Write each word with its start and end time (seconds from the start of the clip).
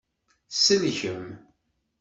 Tselkem. 0.51 1.27